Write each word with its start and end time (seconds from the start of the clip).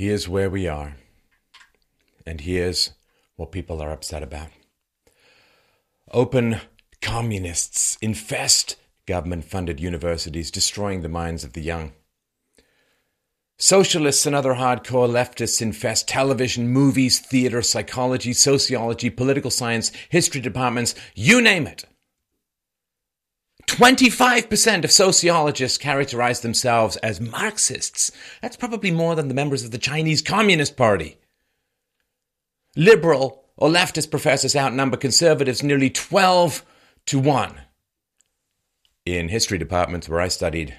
Here's 0.00 0.26
where 0.26 0.48
we 0.48 0.66
are. 0.66 0.96
And 2.26 2.40
here's 2.40 2.92
what 3.36 3.52
people 3.52 3.82
are 3.82 3.92
upset 3.92 4.22
about. 4.22 4.48
Open 6.10 6.62
communists 7.02 7.98
infest 8.00 8.76
government 9.04 9.44
funded 9.44 9.78
universities, 9.78 10.50
destroying 10.50 11.02
the 11.02 11.10
minds 11.10 11.44
of 11.44 11.52
the 11.52 11.60
young. 11.60 11.92
Socialists 13.58 14.24
and 14.24 14.34
other 14.34 14.54
hardcore 14.54 15.06
leftists 15.06 15.60
infest 15.60 16.08
television, 16.08 16.68
movies, 16.68 17.18
theater, 17.18 17.60
psychology, 17.60 18.32
sociology, 18.32 19.10
political 19.10 19.50
science, 19.50 19.92
history 20.08 20.40
departments, 20.40 20.94
you 21.14 21.42
name 21.42 21.66
it. 21.66 21.84
25% 23.70 24.84
of 24.84 24.90
sociologists 24.90 25.78
characterize 25.78 26.40
themselves 26.40 26.96
as 26.96 27.20
Marxists. 27.20 28.10
That's 28.42 28.56
probably 28.56 28.90
more 28.90 29.14
than 29.14 29.28
the 29.28 29.34
members 29.34 29.64
of 29.64 29.70
the 29.70 29.78
Chinese 29.78 30.20
Communist 30.20 30.76
Party. 30.76 31.18
Liberal 32.76 33.44
or 33.56 33.68
leftist 33.68 34.10
professors 34.10 34.56
outnumber 34.56 34.96
conservatives 34.96 35.62
nearly 35.62 35.88
12 35.88 36.64
to 37.06 37.20
1. 37.20 37.60
In 39.06 39.28
history 39.28 39.56
departments 39.56 40.08
where 40.08 40.20
I 40.20 40.28
studied, 40.28 40.76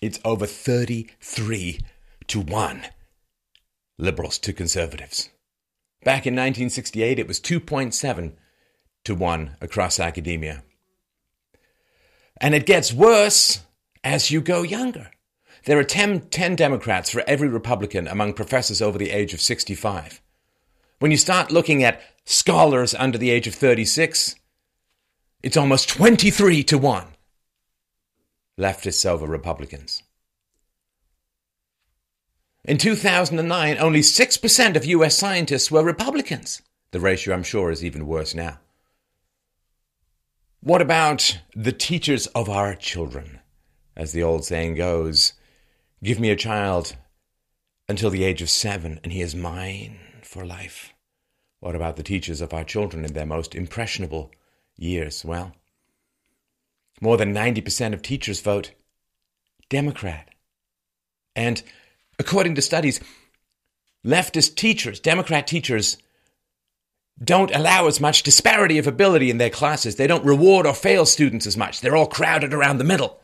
it's 0.00 0.18
over 0.24 0.46
33 0.46 1.80
to 2.28 2.40
1. 2.40 2.86
Liberals 3.98 4.38
to 4.38 4.54
conservatives. 4.54 5.28
Back 6.04 6.26
in 6.26 6.32
1968, 6.32 7.18
it 7.18 7.28
was 7.28 7.38
2.7 7.38 8.32
to 9.04 9.14
1 9.14 9.56
across 9.60 10.00
academia. 10.00 10.62
And 12.40 12.54
it 12.54 12.66
gets 12.66 12.92
worse 12.92 13.60
as 14.02 14.30
you 14.30 14.40
go 14.40 14.62
younger. 14.62 15.10
There 15.66 15.78
are 15.78 15.84
10, 15.84 16.28
10, 16.30 16.56
Democrats 16.56 17.10
for 17.10 17.22
every 17.26 17.48
Republican 17.48 18.08
among 18.08 18.32
professors 18.32 18.80
over 18.80 18.96
the 18.96 19.10
age 19.10 19.34
of 19.34 19.40
65. 19.40 20.22
When 21.00 21.10
you 21.10 21.18
start 21.18 21.52
looking 21.52 21.84
at 21.84 22.00
scholars 22.24 22.94
under 22.94 23.18
the 23.18 23.30
age 23.30 23.46
of 23.46 23.54
36, 23.54 24.36
it's 25.42 25.56
almost 25.56 25.88
23 25.90 26.62
to 26.64 26.78
1. 26.78 27.06
Leftists 28.58 29.06
over 29.06 29.26
Republicans. 29.26 30.02
In 32.64 32.76
2009, 32.76 33.78
only 33.78 34.00
6% 34.00 34.76
of 34.76 34.84
US 34.84 35.16
scientists 35.16 35.70
were 35.70 35.82
Republicans. 35.82 36.60
The 36.90 37.00
ratio, 37.00 37.34
I'm 37.34 37.42
sure, 37.42 37.70
is 37.70 37.84
even 37.84 38.06
worse 38.06 38.34
now. 38.34 38.58
What 40.62 40.82
about 40.82 41.38
the 41.56 41.72
teachers 41.72 42.26
of 42.28 42.50
our 42.50 42.74
children? 42.74 43.40
As 43.96 44.12
the 44.12 44.22
old 44.22 44.44
saying 44.44 44.74
goes, 44.74 45.32
give 46.04 46.20
me 46.20 46.28
a 46.28 46.36
child 46.36 46.96
until 47.88 48.10
the 48.10 48.24
age 48.24 48.42
of 48.42 48.50
seven, 48.50 49.00
and 49.02 49.10
he 49.10 49.22
is 49.22 49.34
mine 49.34 49.98
for 50.22 50.44
life. 50.44 50.92
What 51.60 51.74
about 51.74 51.96
the 51.96 52.02
teachers 52.02 52.42
of 52.42 52.52
our 52.52 52.62
children 52.62 53.06
in 53.06 53.14
their 53.14 53.24
most 53.24 53.54
impressionable 53.54 54.32
years? 54.76 55.24
Well, 55.24 55.52
more 57.00 57.16
than 57.16 57.34
90% 57.34 57.94
of 57.94 58.02
teachers 58.02 58.42
vote 58.42 58.72
Democrat. 59.70 60.28
And 61.34 61.62
according 62.18 62.54
to 62.56 62.62
studies, 62.62 63.00
leftist 64.04 64.56
teachers, 64.56 65.00
Democrat 65.00 65.46
teachers, 65.46 65.96
don't 67.22 67.54
allow 67.54 67.86
as 67.86 68.00
much 68.00 68.22
disparity 68.22 68.78
of 68.78 68.86
ability 68.86 69.30
in 69.30 69.38
their 69.38 69.50
classes. 69.50 69.96
They 69.96 70.06
don't 70.06 70.24
reward 70.24 70.66
or 70.66 70.74
fail 70.74 71.04
students 71.04 71.46
as 71.46 71.56
much. 71.56 71.80
They're 71.80 71.96
all 71.96 72.06
crowded 72.06 72.54
around 72.54 72.78
the 72.78 72.84
middle, 72.84 73.20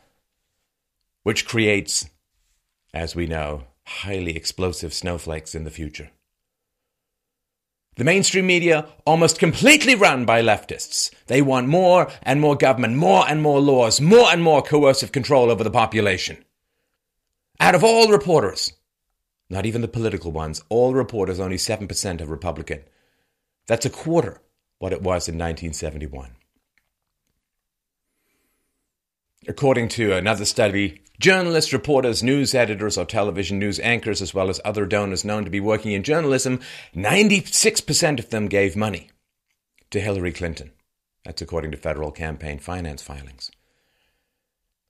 which 1.23 1.47
creates, 1.47 2.07
as 2.93 3.15
we 3.15 3.25
know, 3.25 3.63
highly 3.85 4.35
explosive 4.35 4.93
snowflakes 4.93 5.55
in 5.55 5.63
the 5.63 5.71
future. 5.71 6.11
The 7.95 8.03
mainstream 8.03 8.45
media, 8.45 8.85
almost 9.07 9.39
completely 9.39 9.95
run 9.95 10.25
by 10.25 10.43
leftists. 10.43 11.11
They 11.25 11.41
want 11.41 11.67
more 11.67 12.11
and 12.21 12.39
more 12.39 12.55
government, 12.55 12.95
more 12.95 13.27
and 13.27 13.41
more 13.41 13.59
laws, 13.59 13.99
more 13.99 14.31
and 14.31 14.43
more 14.43 14.61
coercive 14.61 15.11
control 15.11 15.49
over 15.49 15.63
the 15.63 15.71
population. 15.71 16.45
Out 17.59 17.73
of 17.73 17.83
all 17.83 18.11
reporters, 18.11 18.73
not 19.49 19.65
even 19.65 19.81
the 19.81 19.87
political 19.87 20.31
ones, 20.31 20.61
all 20.69 20.93
reporters, 20.93 21.39
only 21.39 21.57
7% 21.57 22.21
are 22.21 22.25
Republican. 22.25 22.83
That's 23.67 23.85
a 23.85 23.89
quarter 23.89 24.41
what 24.79 24.93
it 24.93 25.01
was 25.01 25.27
in 25.27 25.35
1971. 25.35 26.35
According 29.47 29.89
to 29.89 30.13
another 30.13 30.45
study, 30.45 31.01
journalists, 31.19 31.71
reporters, 31.73 32.21
news 32.21 32.53
editors, 32.53 32.97
or 32.97 33.05
television 33.05 33.59
news 33.59 33.79
anchors, 33.79 34.21
as 34.21 34.33
well 34.33 34.49
as 34.49 34.59
other 34.65 34.85
donors 34.85 35.23
known 35.23 35.45
to 35.45 35.49
be 35.51 35.59
working 35.59 35.91
in 35.93 36.03
journalism, 36.03 36.59
96% 36.95 38.19
of 38.19 38.29
them 38.29 38.47
gave 38.47 38.75
money 38.75 39.09
to 39.91 40.01
Hillary 40.01 40.33
Clinton. 40.33 40.71
That's 41.23 41.41
according 41.41 41.71
to 41.71 41.77
federal 41.77 42.11
campaign 42.11 42.59
finance 42.59 43.01
filings. 43.01 43.51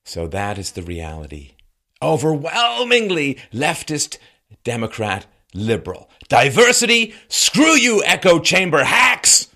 So 0.06 0.28
that 0.28 0.58
is 0.58 0.72
the 0.72 0.84
reality. 0.84 1.56
Overwhelmingly 2.02 3.38
leftist, 3.54 4.18
Democrat, 4.64 5.26
liberal. 5.58 6.10
Diversity? 6.30 7.14
Screw 7.28 7.76
you, 7.76 8.04
echo 8.06 8.40
chamber 8.40 8.84
hacks! 8.84 9.50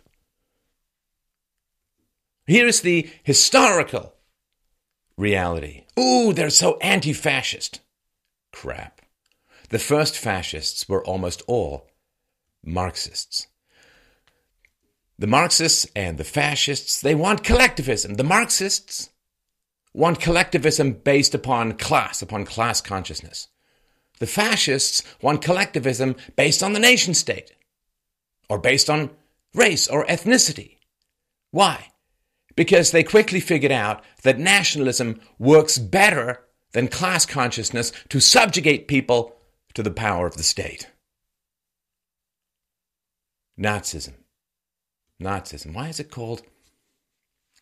Here's 2.45 2.81
the 2.81 3.09
historical 3.23 4.15
reality. 5.17 5.85
Ooh, 5.97 6.33
they're 6.33 6.49
so 6.49 6.77
anti 6.79 7.13
fascist. 7.13 7.79
Crap. 8.51 9.01
The 9.69 9.79
first 9.79 10.17
fascists 10.17 10.89
were 10.89 11.05
almost 11.05 11.43
all 11.47 11.87
Marxists. 12.63 13.47
The 15.17 15.27
Marxists 15.27 15.87
and 15.95 16.17
the 16.17 16.23
fascists, 16.23 16.99
they 16.99 17.15
want 17.15 17.43
collectivism. 17.43 18.15
The 18.15 18.23
Marxists 18.23 19.11
want 19.93 20.19
collectivism 20.19 20.93
based 20.93 21.35
upon 21.35 21.73
class, 21.73 22.21
upon 22.21 22.45
class 22.45 22.81
consciousness. 22.81 23.47
The 24.21 24.27
fascists 24.27 25.01
want 25.19 25.41
collectivism 25.41 26.15
based 26.35 26.61
on 26.61 26.73
the 26.73 26.79
nation 26.79 27.15
state 27.15 27.53
or 28.49 28.59
based 28.59 28.87
on 28.87 29.09
race 29.55 29.87
or 29.87 30.05
ethnicity. 30.05 30.77
Why? 31.49 31.87
Because 32.55 32.91
they 32.91 33.01
quickly 33.01 33.39
figured 33.39 33.71
out 33.71 34.03
that 34.21 34.37
nationalism 34.37 35.19
works 35.39 35.79
better 35.79 36.43
than 36.73 36.87
class 36.87 37.25
consciousness 37.25 37.91
to 38.09 38.19
subjugate 38.19 38.87
people 38.87 39.35
to 39.73 39.81
the 39.81 39.89
power 39.89 40.27
of 40.27 40.37
the 40.37 40.43
state. 40.43 40.91
Nazism. 43.59 44.13
Nazism. 45.19 45.73
Why 45.73 45.87
is 45.87 45.99
it 45.99 46.11
called 46.11 46.43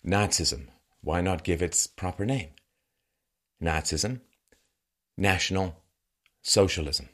Nazism? 0.05 0.67
Why 0.99 1.21
not 1.21 1.45
give 1.45 1.61
its 1.61 1.87
proper 1.87 2.25
name? 2.25 2.49
Nazism, 3.63 4.19
National 5.15 5.77
socialism. 6.41 7.09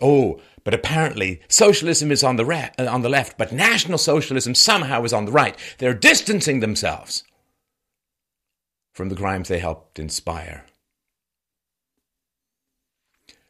Oh, 0.00 0.40
but 0.64 0.74
apparently 0.74 1.40
socialism 1.48 2.12
is 2.12 2.22
on 2.22 2.36
the, 2.36 2.44
re- 2.44 2.70
uh, 2.78 2.86
on 2.86 3.02
the 3.02 3.08
left, 3.08 3.36
but 3.36 3.52
National 3.52 3.98
Socialism 3.98 4.54
somehow 4.54 5.02
is 5.04 5.12
on 5.12 5.24
the 5.24 5.32
right. 5.32 5.56
They're 5.78 5.94
distancing 5.94 6.60
themselves 6.60 7.24
from 8.92 9.08
the 9.08 9.16
crimes 9.16 9.48
they 9.48 9.58
helped 9.58 9.98
inspire. 9.98 10.64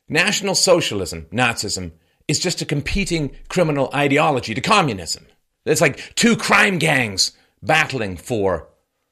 National 0.09 0.55
Socialism, 0.55 1.27
Nazism, 1.31 1.93
is 2.27 2.39
just 2.39 2.63
a 2.63 2.67
competing 2.67 3.37
criminal 3.49 3.91
ideology 3.95 4.55
to 4.55 4.61
communism. 4.61 5.27
It's 5.65 5.81
like 5.81 6.15
two 6.15 6.37
crime 6.37 6.79
gangs 6.79 7.33
battling 7.63 8.17
for 8.17 8.69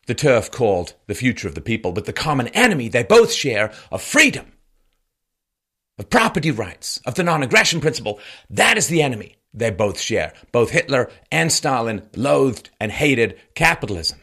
the 0.06 0.14
turf 0.14 0.50
called 0.50 0.94
the 1.06 1.14
future 1.14 1.46
of 1.46 1.54
the 1.54 1.60
people, 1.60 1.92
but 1.92 2.06
the 2.06 2.12
common 2.12 2.48
enemy 2.48 2.88
they 2.88 3.02
both 3.02 3.32
share 3.32 3.72
of 3.92 4.02
freedom 4.02 4.52
of 5.98 6.10
property 6.10 6.50
rights, 6.50 7.00
of 7.04 7.14
the 7.14 7.22
non 7.22 7.42
aggression 7.42 7.80
principle. 7.80 8.20
That 8.50 8.78
is 8.78 8.88
the 8.88 9.02
enemy 9.02 9.36
they 9.52 9.70
both 9.70 10.00
share. 10.00 10.32
Both 10.52 10.70
Hitler 10.70 11.10
and 11.32 11.50
Stalin 11.50 12.08
loathed 12.14 12.70
and 12.80 12.92
hated 12.92 13.38
capitalism. 13.54 14.20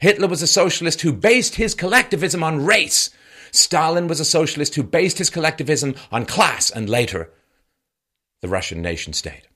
Hitler 0.00 0.26
was 0.26 0.42
a 0.42 0.48
socialist 0.48 1.02
who 1.02 1.12
based 1.12 1.54
his 1.54 1.74
collectivism 1.74 2.42
on 2.42 2.64
race. 2.64 3.10
Stalin 3.52 4.08
was 4.08 4.18
a 4.18 4.24
socialist 4.24 4.74
who 4.74 4.82
based 4.82 5.18
his 5.18 5.30
collectivism 5.30 5.94
on 6.10 6.26
class 6.26 6.70
and 6.70 6.88
later 6.88 7.30
the 8.40 8.48
Russian 8.48 8.82
nation 8.82 9.12
state. 9.12 9.46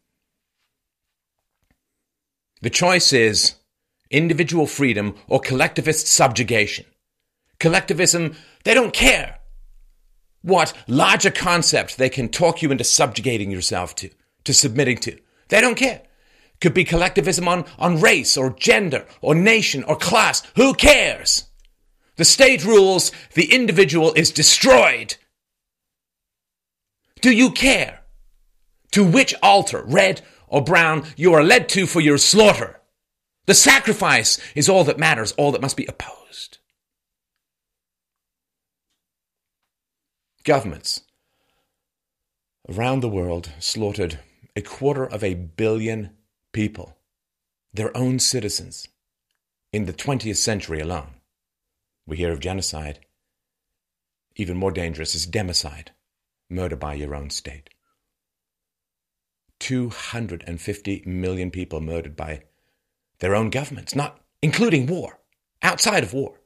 The 2.62 2.70
choice 2.70 3.12
is 3.12 3.56
individual 4.10 4.66
freedom 4.66 5.16
or 5.26 5.40
collectivist 5.40 6.06
subjugation. 6.06 6.86
Collectivism, 7.58 8.36
they 8.64 8.74
don't 8.74 8.92
care 8.92 9.40
what 10.46 10.72
larger 10.86 11.32
concept 11.32 11.98
they 11.98 12.08
can 12.08 12.28
talk 12.28 12.62
you 12.62 12.70
into 12.70 12.84
subjugating 12.84 13.50
yourself 13.50 13.96
to, 13.96 14.10
to 14.44 14.54
submitting 14.54 14.96
to. 14.98 15.18
They 15.48 15.60
don't 15.60 15.74
care. 15.74 16.02
Could 16.60 16.72
be 16.72 16.84
collectivism 16.84 17.48
on, 17.48 17.64
on 17.80 18.00
race 18.00 18.36
or 18.36 18.50
gender 18.50 19.06
or 19.20 19.34
nation 19.34 19.82
or 19.82 19.96
class. 19.96 20.42
Who 20.54 20.72
cares? 20.72 21.46
The 22.14 22.24
state 22.24 22.64
rules, 22.64 23.10
the 23.34 23.52
individual 23.52 24.12
is 24.14 24.30
destroyed. 24.30 25.16
Do 27.20 27.32
you 27.32 27.50
care 27.50 28.02
to 28.92 29.04
which 29.04 29.34
altar, 29.42 29.82
red 29.84 30.22
or 30.46 30.62
brown, 30.62 31.06
you 31.16 31.34
are 31.34 31.42
led 31.42 31.68
to 31.70 31.86
for 31.86 32.00
your 32.00 32.18
slaughter? 32.18 32.80
The 33.46 33.54
sacrifice 33.54 34.38
is 34.54 34.68
all 34.68 34.84
that 34.84 34.98
matters, 34.98 35.32
all 35.32 35.50
that 35.52 35.60
must 35.60 35.76
be 35.76 35.86
opposed. 35.86 36.58
Governments 40.46 41.02
around 42.68 43.00
the 43.00 43.08
world 43.08 43.50
slaughtered 43.58 44.20
a 44.54 44.62
quarter 44.62 45.04
of 45.04 45.24
a 45.24 45.34
billion 45.34 46.10
people, 46.52 46.98
their 47.74 47.94
own 47.96 48.20
citizens, 48.20 48.86
in 49.72 49.86
the 49.86 49.92
20th 49.92 50.36
century 50.36 50.78
alone. 50.78 51.14
We 52.06 52.18
hear 52.18 52.30
of 52.30 52.38
genocide. 52.38 53.00
Even 54.36 54.56
more 54.56 54.70
dangerous 54.70 55.16
is 55.16 55.26
democide, 55.26 55.88
murder 56.48 56.76
by 56.76 56.94
your 56.94 57.16
own 57.16 57.30
state. 57.30 57.68
250 59.58 61.02
million 61.06 61.50
people 61.50 61.80
murdered 61.80 62.14
by 62.14 62.44
their 63.18 63.34
own 63.34 63.50
governments, 63.50 63.96
not 63.96 64.20
including 64.42 64.86
war, 64.86 65.18
outside 65.60 66.04
of 66.04 66.14
war. 66.14 66.38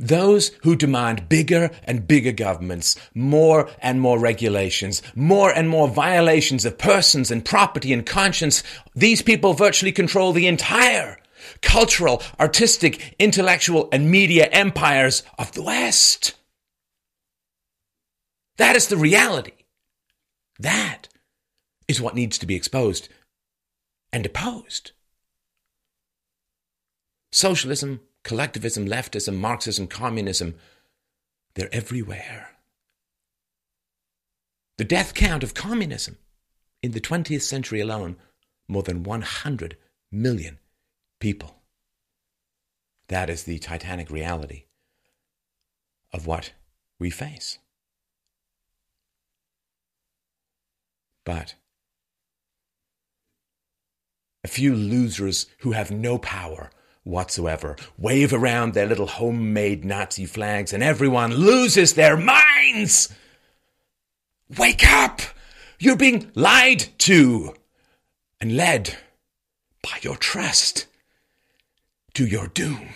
Those 0.00 0.48
who 0.62 0.76
demand 0.76 1.28
bigger 1.28 1.70
and 1.84 2.08
bigger 2.08 2.32
governments, 2.32 2.96
more 3.14 3.68
and 3.80 4.00
more 4.00 4.18
regulations, 4.18 5.02
more 5.14 5.50
and 5.50 5.68
more 5.68 5.88
violations 5.88 6.64
of 6.64 6.78
persons 6.78 7.30
and 7.30 7.44
property 7.44 7.92
and 7.92 8.06
conscience, 8.06 8.62
these 8.96 9.20
people 9.20 9.52
virtually 9.52 9.92
control 9.92 10.32
the 10.32 10.46
entire 10.46 11.18
cultural, 11.60 12.22
artistic, 12.40 13.14
intellectual, 13.18 13.90
and 13.92 14.10
media 14.10 14.48
empires 14.52 15.22
of 15.38 15.52
the 15.52 15.62
West. 15.62 16.34
That 18.56 18.76
is 18.76 18.88
the 18.88 18.96
reality. 18.96 19.52
That 20.58 21.08
is 21.88 22.00
what 22.00 22.14
needs 22.14 22.38
to 22.38 22.46
be 22.46 22.54
exposed 22.54 23.10
and 24.14 24.24
opposed. 24.24 24.92
Socialism, 27.32 28.00
collectivism, 28.24 28.86
leftism, 28.86 29.36
Marxism, 29.36 29.86
communism, 29.86 30.54
they're 31.54 31.74
everywhere. 31.74 32.50
The 34.78 34.84
death 34.84 35.14
count 35.14 35.42
of 35.42 35.54
communism 35.54 36.18
in 36.82 36.92
the 36.92 37.00
20th 37.00 37.42
century 37.42 37.80
alone, 37.80 38.16
more 38.68 38.82
than 38.82 39.02
100 39.02 39.76
million 40.10 40.58
people. 41.18 41.56
That 43.08 43.28
is 43.28 43.44
the 43.44 43.58
titanic 43.58 44.10
reality 44.10 44.64
of 46.12 46.26
what 46.26 46.52
we 46.98 47.10
face. 47.10 47.58
But 51.24 51.54
a 54.42 54.48
few 54.48 54.74
losers 54.74 55.46
who 55.58 55.72
have 55.72 55.90
no 55.90 56.18
power 56.18 56.70
whatsoever 57.04 57.76
wave 57.98 58.32
around 58.32 58.74
their 58.74 58.86
little 58.86 59.06
homemade 59.06 59.84
Nazi 59.84 60.26
flags 60.26 60.72
and 60.72 60.82
everyone 60.82 61.34
loses 61.34 61.94
their 61.94 62.16
minds. 62.16 63.12
Wake 64.56 64.86
up! 64.86 65.20
You're 65.78 65.96
being 65.96 66.30
lied 66.34 66.86
to 66.98 67.54
and 68.40 68.56
led 68.56 68.98
by 69.82 69.98
your 70.02 70.16
trust 70.16 70.86
to 72.14 72.26
your 72.26 72.48
doom. 72.48 72.88